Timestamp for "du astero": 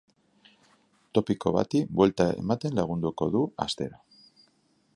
3.37-4.01